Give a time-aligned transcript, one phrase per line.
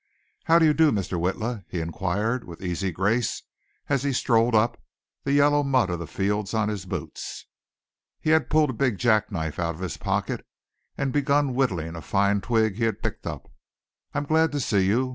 [0.45, 1.19] "How do you do, Mr.
[1.19, 3.43] Witla," he inquired with easy grace
[3.87, 4.81] as he strolled up,
[5.25, 7.45] the yellow mud of the fields on his boots.
[8.19, 10.43] He had pulled a big jackknife out of his pocket
[10.97, 13.51] and begun whittling a fine twig he had picked up.
[14.15, 15.09] "I'm glad to see you.